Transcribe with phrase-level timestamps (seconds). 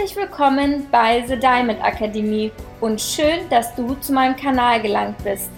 [0.00, 2.50] Herzlich willkommen bei The Diamond Akademie
[2.80, 5.50] und schön, dass du zu meinem Kanal gelangt bist.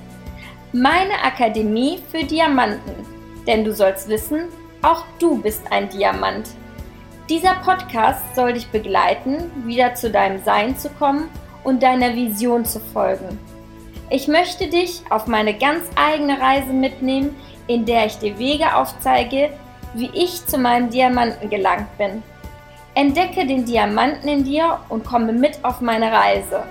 [0.73, 3.07] Meine Akademie für Diamanten,
[3.47, 4.49] denn du sollst wissen,
[4.83, 6.49] auch du bist ein Diamant.
[7.29, 11.29] Dieser Podcast soll dich begleiten, wieder zu deinem Sein zu kommen
[11.63, 13.39] und deiner Vision zu folgen.
[14.11, 17.37] Ich möchte dich auf meine ganz eigene Reise mitnehmen,
[17.69, 19.51] in der ich dir Wege aufzeige,
[19.95, 22.25] wie ich zu meinem Diamanten gelangt bin.
[22.95, 26.63] Entdecke den Diamanten in dir und komme mit auf meine Reise.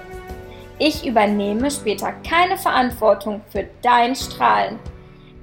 [0.78, 4.78] Ich übernehme später keine Verantwortung für dein Strahlen.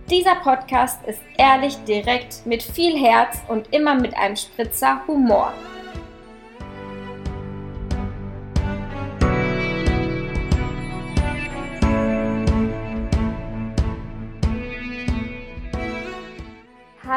[0.09, 5.53] Dieser Podcast ist ehrlich, direkt, mit viel Herz und immer mit einem Spritzer Humor.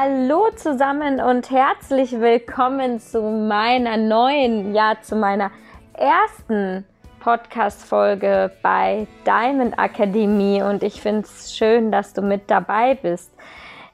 [0.03, 5.51] Hallo zusammen und herzlich willkommen zu meiner neuen, ja, zu meiner
[5.93, 6.87] ersten
[7.19, 13.31] Podcast-Folge bei Diamond Akademie und ich finde es schön, dass du mit dabei bist.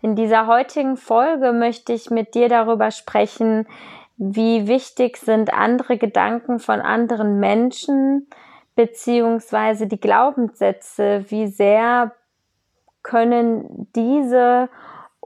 [0.01, 3.67] In dieser heutigen Folge möchte ich mit dir darüber sprechen,
[4.15, 8.29] wie wichtig sind andere Gedanken von anderen Menschen,
[8.77, 12.13] beziehungsweise die Glaubenssätze, wie sehr
[13.03, 14.69] können diese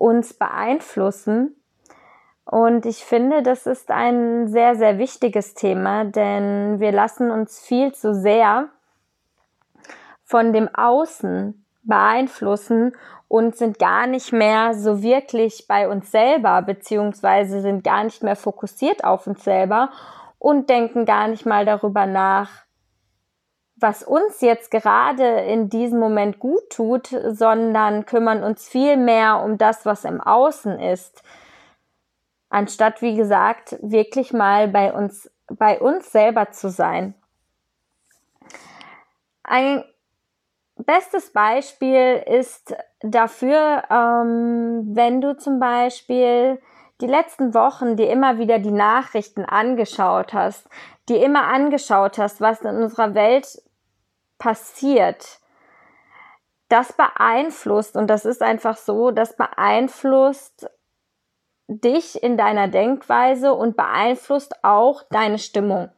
[0.02, 1.56] uns beeinflussen.
[2.44, 7.94] Und ich finde, das ist ein sehr, sehr wichtiges Thema, denn wir lassen uns viel
[7.94, 8.70] zu sehr
[10.26, 12.94] von dem Außen beeinflussen
[13.28, 18.36] und sind gar nicht mehr so wirklich bei uns selber, beziehungsweise sind gar nicht mehr
[18.36, 19.92] fokussiert auf uns selber
[20.40, 22.50] und denken gar nicht mal darüber nach,
[23.82, 29.58] was uns jetzt gerade in diesem Moment gut tut, sondern kümmern uns viel mehr um
[29.58, 31.24] das, was im Außen ist,
[32.50, 37.16] anstatt, wie gesagt, wirklich mal bei uns, bei uns selber zu sein.
[39.44, 39.84] Ein
[40.78, 46.62] bestes Beispiel ist dafür, ähm, wenn du zum Beispiel
[47.02, 50.68] die letzten Wochen dir immer wieder die Nachrichten angeschaut hast,
[51.10, 53.62] dir immer angeschaut hast, was in unserer Welt
[54.42, 55.40] passiert,
[56.68, 60.68] das beeinflusst, und das ist einfach so, das beeinflusst
[61.68, 65.90] dich in deiner Denkweise und beeinflusst auch deine Stimmung.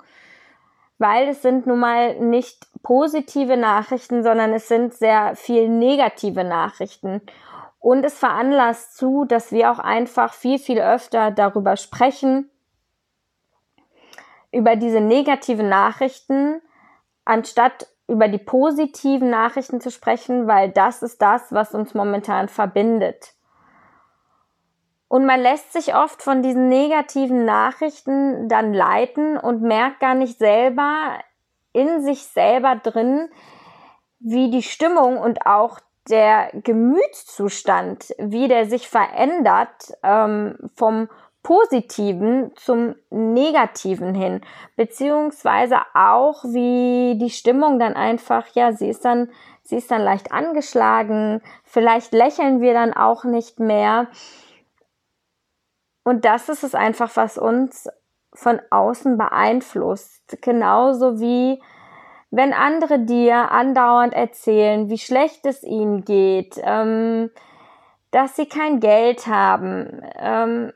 [0.97, 7.21] Weil es sind nun mal nicht positive Nachrichten, sondern es sind sehr viel negative Nachrichten.
[7.79, 12.49] Und es veranlasst zu, dass wir auch einfach viel, viel öfter darüber sprechen,
[14.51, 16.61] über diese negativen Nachrichten,
[17.25, 23.33] anstatt über die positiven Nachrichten zu sprechen, weil das ist das, was uns momentan verbindet.
[25.07, 30.39] Und man lässt sich oft von diesen negativen Nachrichten dann leiten und merkt gar nicht
[30.39, 31.19] selber
[31.71, 33.29] in sich selber drin,
[34.19, 41.09] wie die Stimmung und auch der Gemütszustand, wie der sich verändert ähm, vom
[41.43, 44.41] Positiven zum Negativen hin,
[44.75, 49.29] beziehungsweise auch wie die Stimmung dann einfach, ja, sie ist dann,
[49.61, 54.07] sie ist dann leicht angeschlagen, vielleicht lächeln wir dann auch nicht mehr.
[56.03, 57.89] Und das ist es einfach, was uns
[58.33, 60.41] von außen beeinflusst.
[60.41, 61.61] Genauso wie
[62.35, 67.29] wenn andere dir andauernd erzählen, wie schlecht es ihnen geht, ähm,
[68.09, 70.71] dass sie kein Geld haben, ähm,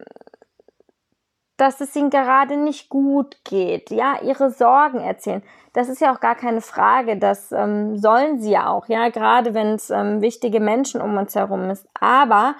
[1.58, 5.44] dass es ihnen gerade nicht gut geht, ja, ihre Sorgen erzählen.
[5.74, 9.54] Das ist ja auch gar keine Frage, das ähm, sollen sie ja auch, ja, gerade
[9.54, 11.88] wenn es ähm, wichtige Menschen um uns herum ist.
[12.00, 12.56] Aber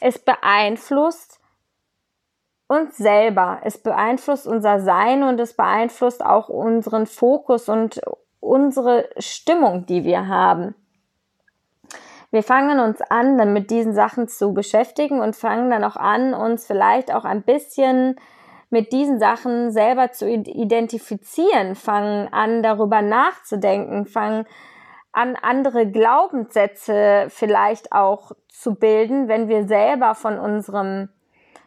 [0.00, 1.40] es beeinflusst
[2.66, 8.00] uns selber, es beeinflusst unser Sein und es beeinflusst auch unseren Fokus und
[8.40, 10.74] unsere Stimmung, die wir haben.
[12.30, 16.32] Wir fangen uns an, dann mit diesen Sachen zu beschäftigen und fangen dann auch an,
[16.32, 18.16] uns vielleicht auch ein bisschen
[18.70, 24.46] mit diesen Sachen selber zu identifizieren, fangen an, darüber nachzudenken, fangen
[25.12, 31.08] an, andere Glaubenssätze vielleicht auch zu bilden, wenn wir selber von unserem,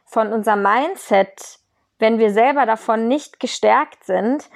[0.06, 1.60] von unserem Mindset,
[2.00, 4.50] wenn wir selber davon nicht gestärkt sind,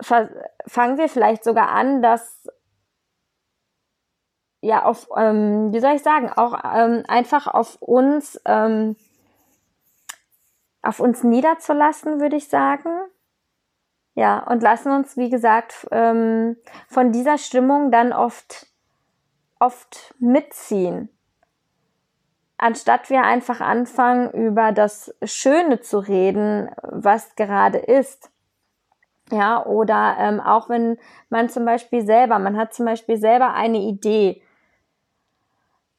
[0.00, 2.48] fangen wir vielleicht sogar an, dass
[4.60, 8.96] ja auf, ähm, wie soll ich sagen, auch ähm, einfach auf uns ähm,
[10.82, 12.90] auf uns niederzulassen, würde ich sagen.
[14.14, 16.56] Ja, und lassen uns, wie gesagt, ähm,
[16.88, 18.66] von dieser Stimmung dann oft,
[19.58, 21.08] oft mitziehen.
[22.58, 28.30] Anstatt wir einfach anfangen, über das Schöne zu reden, was gerade ist.
[29.30, 30.98] Ja, oder ähm, auch wenn
[31.30, 34.42] man zum Beispiel selber, man hat zum Beispiel selber eine Idee.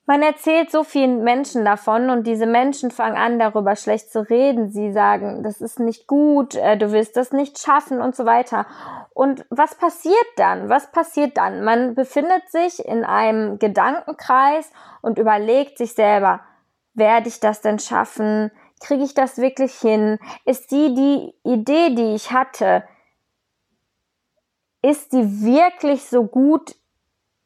[0.06, 4.70] Man erzählt so vielen Menschen davon und diese Menschen fangen an, darüber schlecht zu reden.
[4.70, 8.66] Sie sagen, das ist nicht gut, äh, du wirst das nicht schaffen und so weiter.
[9.14, 10.68] Und was passiert dann?
[10.68, 11.64] Was passiert dann?
[11.64, 14.70] Man befindet sich in einem Gedankenkreis
[15.02, 16.42] und überlegt sich selber,
[16.94, 18.52] werde ich das denn schaffen?
[18.82, 20.20] Kriege ich das wirklich hin?
[20.44, 22.84] Ist die die Idee, die ich hatte,
[24.82, 26.76] ist die wirklich so gut,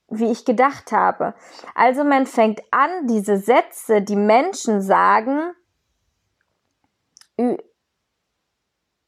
[0.09, 1.33] wie ich gedacht habe?
[1.75, 5.53] Also man fängt an, diese Sätze, die Menschen sagen,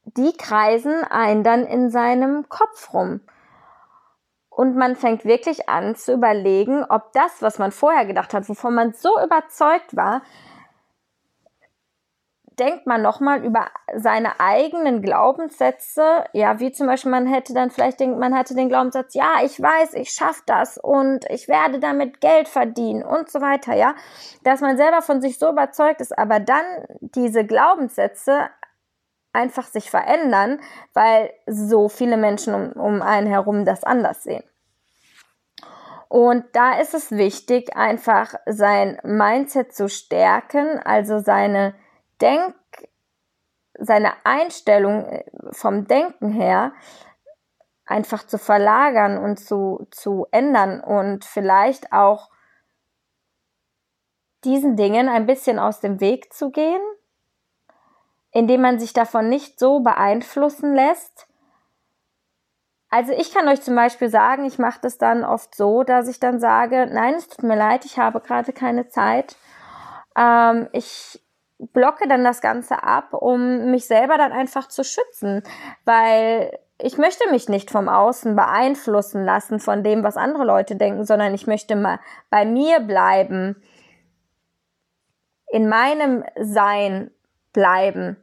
[0.04, 3.20] die kreisen einen dann in seinem Kopf rum.
[4.48, 8.74] Und man fängt wirklich an zu überlegen, ob das, was man vorher gedacht hat, wovon
[8.74, 10.22] man so überzeugt war,
[12.60, 17.98] denkt man nochmal über seine eigenen Glaubenssätze, ja, wie zum Beispiel man hätte dann vielleicht
[18.00, 22.20] den, man hatte den Glaubenssatz, ja, ich weiß, ich schaffe das und ich werde damit
[22.20, 23.94] Geld verdienen und so weiter, ja,
[24.44, 26.64] dass man selber von sich so überzeugt ist, aber dann
[27.00, 28.50] diese Glaubenssätze
[29.32, 30.60] einfach sich verändern,
[30.92, 34.44] weil so viele Menschen um, um einen herum das anders sehen.
[36.08, 41.74] Und da ist es wichtig, einfach sein Mindset zu stärken, also seine
[42.20, 42.54] Denk,
[43.78, 46.72] seine Einstellung äh, vom Denken her
[47.86, 52.30] einfach zu verlagern und zu, zu ändern und vielleicht auch
[54.44, 56.80] diesen Dingen ein bisschen aus dem Weg zu gehen,
[58.30, 61.26] indem man sich davon nicht so beeinflussen lässt.
[62.90, 66.20] Also ich kann euch zum Beispiel sagen, ich mache das dann oft so, dass ich
[66.20, 69.36] dann sage, nein, es tut mir leid, ich habe gerade keine Zeit.
[70.16, 71.20] Ähm, ich
[71.72, 75.42] blocke dann das Ganze ab, um mich selber dann einfach zu schützen,
[75.84, 81.04] weil ich möchte mich nicht vom Außen beeinflussen lassen von dem, was andere Leute denken,
[81.04, 83.62] sondern ich möchte mal bei mir bleiben,
[85.50, 87.10] in meinem Sein
[87.52, 88.16] bleiben.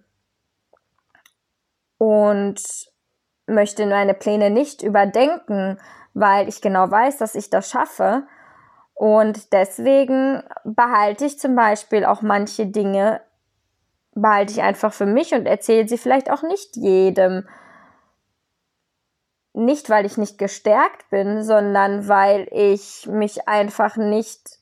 [2.00, 2.62] Und
[3.48, 5.80] möchte meine Pläne nicht überdenken,
[6.14, 8.28] weil ich genau weiß, dass ich das schaffe.
[8.94, 13.22] Und deswegen behalte ich zum Beispiel auch manche Dinge
[14.22, 17.48] behalte ich einfach für mich und erzähle sie vielleicht auch nicht jedem.
[19.54, 24.58] Nicht, weil ich nicht gestärkt bin, sondern weil ich mich einfach nicht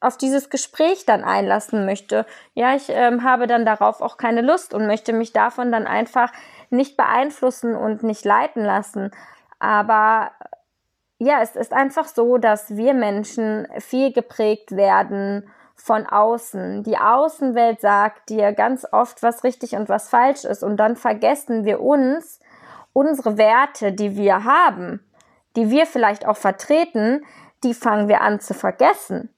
[0.00, 2.26] auf dieses Gespräch dann einlassen möchte.
[2.54, 6.32] Ja, ich ähm, habe dann darauf auch keine Lust und möchte mich davon dann einfach
[6.70, 9.12] nicht beeinflussen und nicht leiten lassen.
[9.58, 10.32] Aber
[11.18, 16.82] ja, es ist einfach so, dass wir Menschen viel geprägt werden von außen.
[16.82, 20.62] Die Außenwelt sagt dir ganz oft, was richtig und was falsch ist.
[20.62, 22.40] Und dann vergessen wir uns,
[22.92, 25.04] unsere Werte, die wir haben,
[25.56, 27.24] die wir vielleicht auch vertreten,
[27.62, 29.28] die fangen wir an zu vergessen.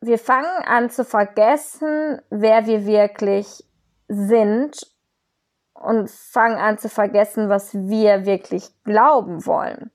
[0.00, 3.64] Wir fangen an zu vergessen, wer wir wirklich
[4.08, 4.94] sind
[5.72, 9.90] und fangen an zu vergessen, was wir wirklich glauben wollen.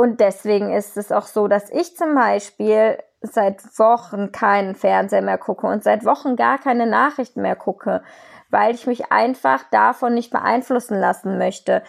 [0.00, 5.36] Und deswegen ist es auch so, dass ich zum Beispiel seit Wochen keinen Fernseher mehr
[5.36, 8.02] gucke und seit Wochen gar keine Nachrichten mehr gucke,
[8.48, 11.82] weil ich mich einfach davon nicht beeinflussen lassen möchte.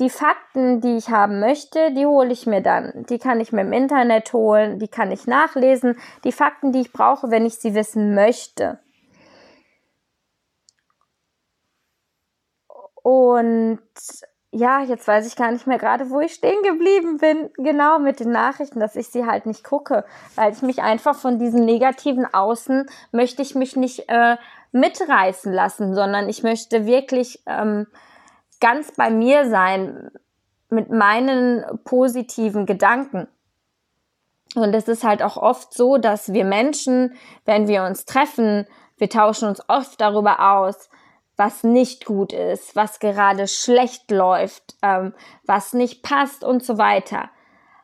[0.00, 3.06] Die Fakten, die ich haben möchte, die hole ich mir dann.
[3.08, 5.96] Die kann ich mir im Internet holen, die kann ich nachlesen.
[6.24, 8.80] Die Fakten, die ich brauche, wenn ich sie wissen möchte.
[13.04, 13.78] Und
[14.54, 17.50] ja, jetzt weiß ich gar nicht mehr gerade, wo ich stehen geblieben bin.
[17.56, 20.04] Genau mit den Nachrichten, dass ich sie halt nicht gucke,
[20.36, 24.36] weil ich mich einfach von diesem negativen Außen möchte ich mich nicht äh,
[24.70, 27.88] mitreißen lassen, sondern ich möchte wirklich ähm,
[28.60, 30.12] ganz bei mir sein
[30.70, 33.26] mit meinen positiven Gedanken.
[34.54, 38.68] Und es ist halt auch oft so, dass wir Menschen, wenn wir uns treffen,
[38.98, 40.88] wir tauschen uns oft darüber aus,
[41.36, 45.14] was nicht gut ist, was gerade schlecht läuft, ähm,
[45.44, 47.30] was nicht passt und so weiter.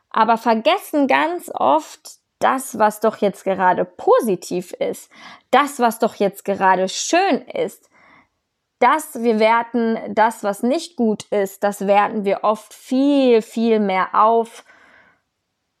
[0.09, 5.11] Aber vergessen ganz oft das, was doch jetzt gerade positiv ist,
[5.51, 7.89] das, was doch jetzt gerade schön ist.
[8.79, 14.09] Das, wir werten das, was nicht gut ist, das werten wir oft viel, viel mehr
[14.13, 14.65] auf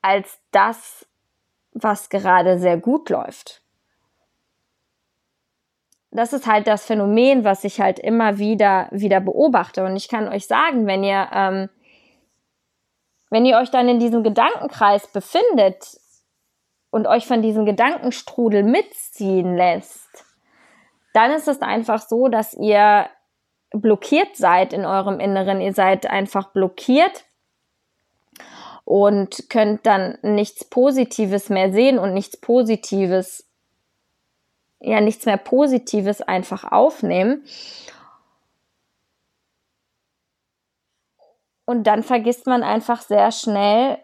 [0.03, 1.07] als das,
[1.73, 3.60] was gerade sehr gut läuft
[6.11, 9.85] das ist halt das Phänomen, was ich halt immer wieder, wieder beobachte.
[9.85, 11.69] Und ich kann euch sagen, wenn ihr, ähm,
[13.29, 15.97] wenn ihr euch dann in diesem Gedankenkreis befindet
[16.89, 20.25] und euch von diesem Gedankenstrudel mitziehen lässt,
[21.13, 23.07] dann ist es einfach so, dass ihr
[23.71, 25.61] blockiert seid in eurem Inneren.
[25.61, 27.23] Ihr seid einfach blockiert
[28.83, 33.49] und könnt dann nichts Positives mehr sehen und nichts Positives,
[34.81, 37.45] ja, nichts mehr Positives einfach aufnehmen.
[41.65, 43.97] Und dann vergisst man einfach sehr schnell,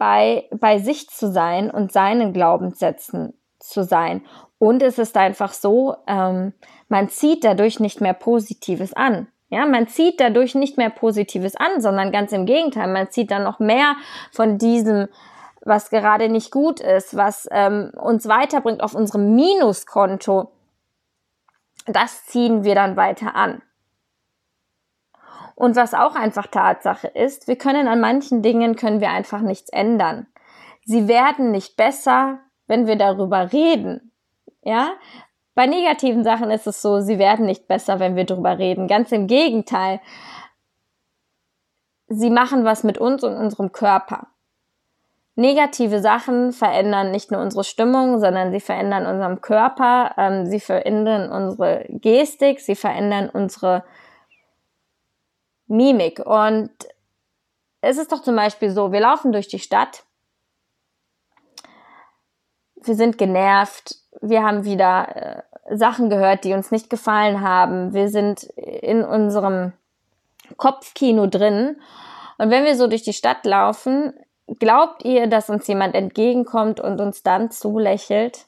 [0.00, 4.24] bei, bei sich zu sein und seinen Glaubenssätzen zu sein.
[4.58, 6.54] Und es ist einfach so, ähm,
[6.88, 9.28] man zieht dadurch nicht mehr Positives an.
[9.50, 13.42] Ja, man zieht dadurch nicht mehr Positives an, sondern ganz im Gegenteil, man zieht dann
[13.42, 13.94] noch mehr
[14.32, 15.08] von diesem,
[15.70, 20.52] was gerade nicht gut ist, was ähm, uns weiterbringt auf unserem Minuskonto.
[21.86, 23.62] Das ziehen wir dann weiter an.
[25.54, 29.70] Und was auch einfach Tatsache ist, wir können an manchen Dingen können wir einfach nichts
[29.70, 30.26] ändern.
[30.84, 34.12] Sie werden nicht besser, wenn wir darüber reden.
[34.62, 34.90] Ja?
[35.54, 38.88] Bei negativen Sachen ist es so, sie werden nicht besser, wenn wir drüber reden.
[38.88, 40.00] Ganz im Gegenteil.
[42.08, 44.28] Sie machen was mit uns und unserem Körper.
[45.36, 51.30] Negative Sachen verändern nicht nur unsere Stimmung, sondern sie verändern unseren Körper, ähm, sie verändern
[51.30, 53.84] unsere Gestik, sie verändern unsere
[55.66, 56.18] Mimik.
[56.18, 56.70] Und
[57.80, 60.04] es ist doch zum Beispiel so, wir laufen durch die Stadt,
[62.82, 67.94] wir sind genervt, wir haben wieder äh, Sachen gehört, die uns nicht gefallen haben.
[67.94, 69.72] Wir sind in unserem
[70.56, 71.80] Kopfkino drin.
[72.38, 74.12] Und wenn wir so durch die Stadt laufen,
[74.58, 78.46] glaubt ihr, dass uns jemand entgegenkommt und uns dann zulächelt?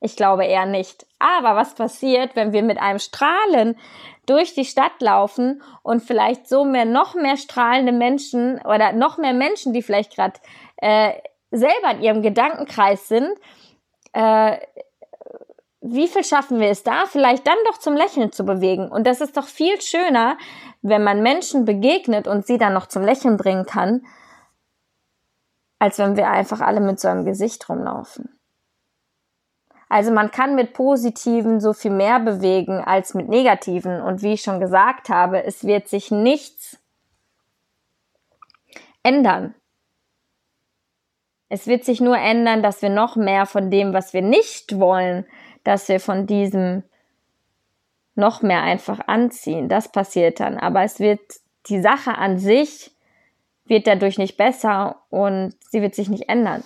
[0.00, 1.06] Ich glaube eher nicht.
[1.18, 3.76] Aber was passiert, wenn wir mit einem Strahlen
[4.26, 9.32] durch die Stadt laufen und vielleicht so mehr, noch mehr strahlende Menschen oder noch mehr
[9.32, 10.38] Menschen, die vielleicht gerade
[10.76, 11.12] äh,
[11.50, 13.30] selber in ihrem Gedankenkreis sind,
[14.12, 14.58] äh,
[15.86, 18.90] wie viel schaffen wir es da, vielleicht dann doch zum Lächeln zu bewegen?
[18.90, 20.38] Und das ist doch viel schöner,
[20.80, 24.02] wenn man Menschen begegnet und sie dann noch zum Lächeln bringen kann,
[25.78, 28.38] als wenn wir einfach alle mit so einem Gesicht rumlaufen.
[29.88, 34.00] Also man kann mit positiven so viel mehr bewegen als mit negativen.
[34.00, 36.78] Und wie ich schon gesagt habe, es wird sich nichts
[39.02, 39.54] ändern.
[41.48, 45.26] Es wird sich nur ändern, dass wir noch mehr von dem, was wir nicht wollen,
[45.62, 46.82] dass wir von diesem
[48.16, 49.68] noch mehr einfach anziehen.
[49.68, 50.58] Das passiert dann.
[50.58, 51.20] Aber es wird,
[51.68, 52.93] die Sache an sich
[53.66, 56.62] wird dadurch nicht besser und sie wird sich nicht ändern.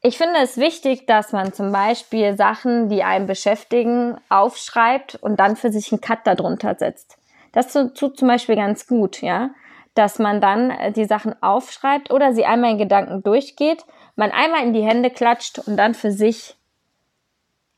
[0.00, 5.56] Ich finde es wichtig, dass man zum Beispiel Sachen, die einen beschäftigen, aufschreibt und dann
[5.56, 7.16] für sich einen Cut darunter setzt.
[7.52, 9.50] Das tut zum Beispiel ganz gut, ja
[9.94, 13.84] dass man dann äh, die Sachen aufschreibt oder sie einmal in Gedanken durchgeht,
[14.16, 16.56] man einmal in die Hände klatscht und dann für sich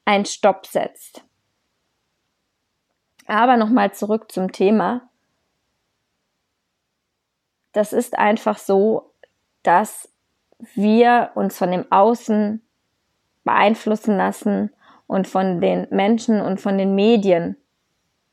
[0.05, 1.23] einen Stopp setzt.
[3.27, 5.09] Aber nochmal zurück zum Thema.
[7.77, 9.13] Das ist einfach so,
[9.63, 10.09] dass
[10.75, 12.63] wir uns von dem Außen
[13.45, 14.71] beeinflussen lassen
[15.07, 17.57] und von den Menschen und von den Medien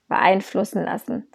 [0.08, 1.28] beeinflussen lassen.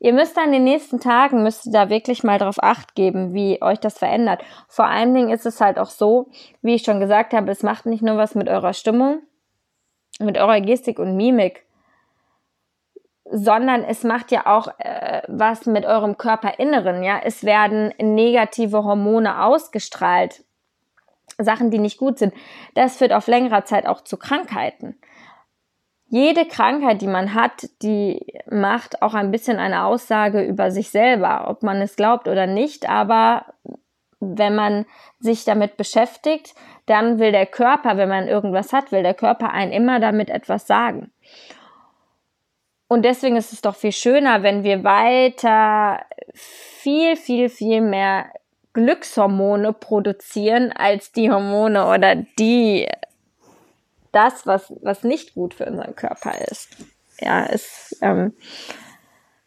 [0.00, 3.32] Ihr müsst dann in den nächsten Tagen, müsst ihr da wirklich mal drauf acht geben,
[3.32, 4.42] wie euch das verändert.
[4.68, 6.28] Vor allen Dingen ist es halt auch so,
[6.60, 9.22] wie ich schon gesagt habe, es macht nicht nur was mit eurer Stimmung,
[10.20, 11.64] mit eurer Gestik und Mimik,
[13.30, 17.20] sondern es macht ja auch äh, was mit eurem Körperinneren, ja.
[17.22, 20.44] Es werden negative Hormone ausgestrahlt.
[21.38, 22.32] Sachen, die nicht gut sind.
[22.74, 24.96] Das führt auf längerer Zeit auch zu Krankheiten
[26.08, 31.48] jede Krankheit, die man hat, die macht auch ein bisschen eine Aussage über sich selber,
[31.48, 32.88] ob man es glaubt oder nicht.
[32.88, 33.46] Aber
[34.20, 34.86] wenn man
[35.18, 36.54] sich damit beschäftigt,
[36.86, 40.66] dann will der Körper, wenn man irgendwas hat, will der Körper einen immer damit etwas
[40.66, 41.10] sagen.
[42.88, 46.00] Und deswegen ist es doch viel schöner, wenn wir weiter
[46.34, 48.26] viel, viel, viel mehr
[48.74, 52.86] Glückshormone produzieren als die Hormone oder die
[54.12, 56.68] das, was, was nicht gut für unseren Körper ist.
[57.20, 58.34] Ja, es ähm,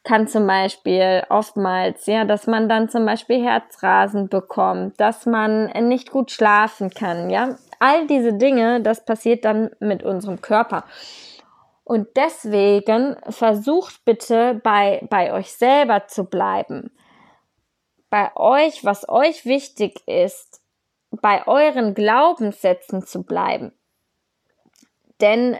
[0.04, 6.12] kann zum Beispiel oftmals, ja, dass man dann zum Beispiel Herzrasen bekommt, dass man nicht
[6.12, 7.56] gut schlafen kann, ja.
[7.80, 10.84] All diese Dinge, das passiert dann mit unserem Körper.
[11.90, 16.92] Und deswegen versucht bitte bei, bei euch selber zu bleiben.
[18.12, 20.62] Bei euch, was euch wichtig ist,
[21.10, 23.72] bei euren Glaubenssätzen zu bleiben.
[25.20, 25.58] Denn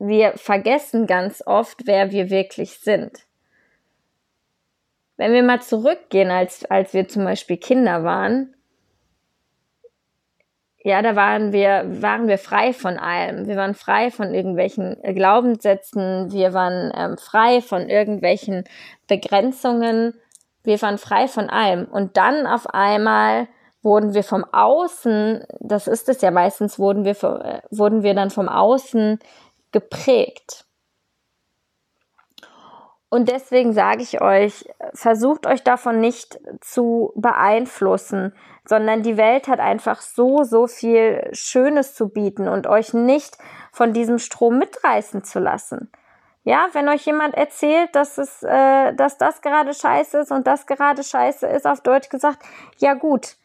[0.00, 3.28] wir vergessen ganz oft, wer wir wirklich sind.
[5.16, 8.56] Wenn wir mal zurückgehen, als, als wir zum Beispiel Kinder waren,
[10.86, 13.46] ja, da waren wir, waren wir frei von allem.
[13.46, 16.30] Wir waren frei von irgendwelchen Glaubenssätzen.
[16.30, 18.64] Wir waren ähm, frei von irgendwelchen
[19.08, 20.12] Begrenzungen.
[20.62, 21.86] Wir waren frei von allem.
[21.86, 23.48] Und dann auf einmal
[23.82, 28.28] wurden wir vom Außen, das ist es ja meistens, wurden wir, äh, wurden wir dann
[28.28, 29.18] vom Außen
[29.72, 30.66] geprägt.
[33.14, 39.60] Und deswegen sage ich euch, versucht euch davon nicht zu beeinflussen, sondern die Welt hat
[39.60, 43.38] einfach so, so viel Schönes zu bieten und euch nicht
[43.70, 45.92] von diesem Strom mitreißen zu lassen.
[46.42, 50.66] Ja, wenn euch jemand erzählt, dass es, äh, dass das gerade scheiße ist und das
[50.66, 52.42] gerade scheiße ist, auf Deutsch gesagt,
[52.78, 53.36] ja gut,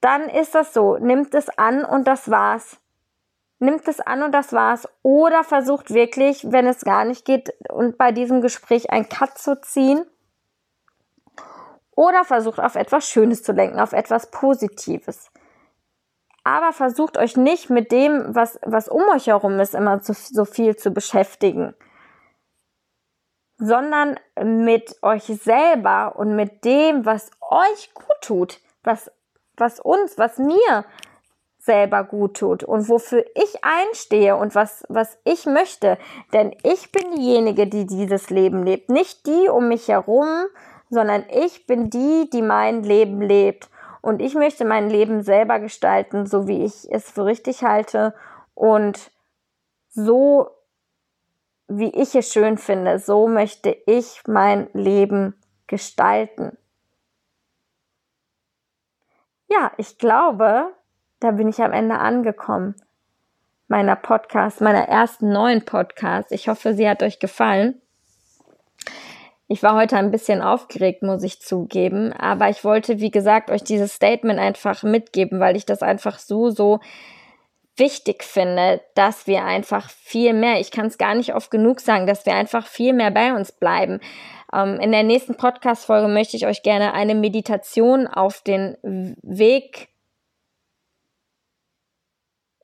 [0.00, 0.96] dann ist das so.
[0.96, 2.81] Nimmt es an und das war's
[3.62, 4.88] nimmt es an und das war's.
[5.02, 9.60] Oder versucht wirklich, wenn es gar nicht geht, und bei diesem Gespräch ein Cut zu
[9.60, 10.04] ziehen.
[11.94, 15.30] Oder versucht auf etwas Schönes zu lenken, auf etwas Positives.
[16.44, 20.44] Aber versucht euch nicht mit dem, was, was um euch herum ist, immer zu, so
[20.44, 21.74] viel zu beschäftigen,
[23.58, 29.12] sondern mit euch selber und mit dem, was euch gut tut, was,
[29.56, 30.84] was uns, was mir
[31.62, 35.96] selber gut tut und wofür ich einstehe und was, was ich möchte.
[36.32, 38.90] Denn ich bin diejenige, die dieses Leben lebt.
[38.90, 40.26] Nicht die um mich herum,
[40.90, 43.70] sondern ich bin die, die mein Leben lebt.
[44.00, 48.12] Und ich möchte mein Leben selber gestalten, so wie ich es für richtig halte
[48.54, 49.12] und
[49.88, 50.50] so,
[51.68, 52.98] wie ich es schön finde.
[52.98, 56.58] So möchte ich mein Leben gestalten.
[59.48, 60.72] Ja, ich glaube,
[61.22, 62.74] da bin ich am Ende angekommen.
[63.68, 66.32] Meiner Podcast, meiner ersten neuen Podcast.
[66.32, 67.80] Ich hoffe, sie hat euch gefallen.
[69.46, 73.62] Ich war heute ein bisschen aufgeregt, muss ich zugeben, aber ich wollte, wie gesagt, euch
[73.62, 76.80] dieses Statement einfach mitgeben, weil ich das einfach so, so
[77.76, 82.06] wichtig finde, dass wir einfach viel mehr, ich kann es gar nicht oft genug sagen,
[82.06, 84.00] dass wir einfach viel mehr bei uns bleiben.
[84.52, 88.76] Ähm, in der nächsten Podcast-Folge möchte ich euch gerne eine Meditation auf den
[89.22, 89.91] Weg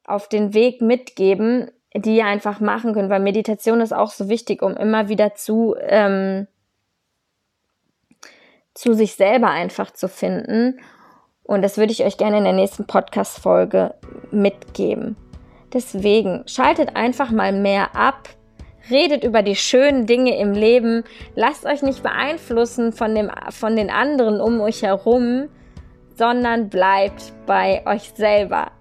[0.09, 4.63] auf den Weg mitgeben, die ihr einfach machen könnt, weil Meditation ist auch so wichtig,
[4.63, 6.47] um immer wieder zu, ähm,
[8.75, 10.81] zu sich selber einfach zu finden.
[11.43, 13.95] Und das würde ich euch gerne in der nächsten Podcast-Folge
[14.31, 15.17] mitgeben.
[15.73, 18.29] Deswegen schaltet einfach mal mehr ab,
[18.91, 23.91] redet über die schönen Dinge im Leben, lasst euch nicht beeinflussen von, dem, von den
[23.91, 25.49] anderen um euch herum,
[26.17, 28.73] sondern bleibt bei euch selber.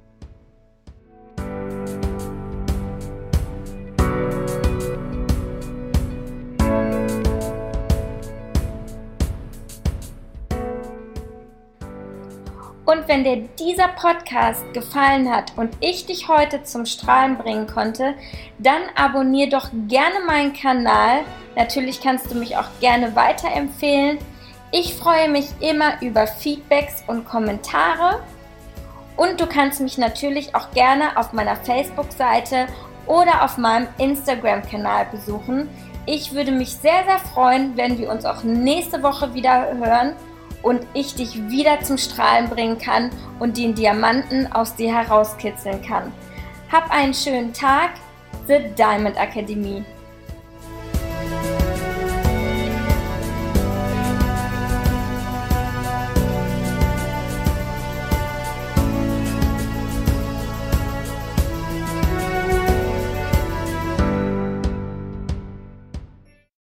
[13.18, 18.14] Wenn dir dieser Podcast gefallen hat und ich dich heute zum Strahlen bringen konnte,
[18.60, 21.22] dann abonniere doch gerne meinen Kanal.
[21.56, 24.20] Natürlich kannst du mich auch gerne weiterempfehlen.
[24.72, 28.22] Ich freue mich immer über Feedbacks und Kommentare.
[29.16, 32.68] Und du kannst mich natürlich auch gerne auf meiner Facebook-Seite
[33.08, 35.70] oder auf meinem Instagram-Kanal besuchen.
[36.06, 40.14] Ich würde mich sehr, sehr freuen, wenn wir uns auch nächste Woche wieder hören
[40.64, 46.12] und ich dich wieder zum Strahlen bringen kann und den Diamanten aus dir herauskitzeln kann.
[46.72, 47.92] Hab einen schönen Tag,
[48.48, 49.84] The Diamond Academy.